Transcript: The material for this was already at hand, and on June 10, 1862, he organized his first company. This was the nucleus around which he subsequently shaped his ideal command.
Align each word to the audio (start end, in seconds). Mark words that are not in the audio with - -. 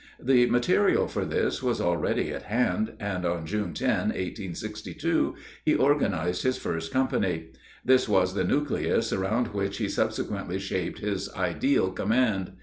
The 0.19 0.47
material 0.47 1.07
for 1.07 1.25
this 1.25 1.61
was 1.61 1.79
already 1.79 2.31
at 2.31 2.41
hand, 2.41 2.93
and 2.99 3.23
on 3.23 3.45
June 3.45 3.71
10, 3.75 4.07
1862, 4.09 5.35
he 5.63 5.75
organized 5.75 6.41
his 6.41 6.57
first 6.57 6.91
company. 6.91 7.49
This 7.85 8.09
was 8.09 8.33
the 8.33 8.43
nucleus 8.43 9.13
around 9.13 9.49
which 9.53 9.77
he 9.77 9.87
subsequently 9.87 10.57
shaped 10.57 10.97
his 11.01 11.31
ideal 11.35 11.91
command. 11.91 12.53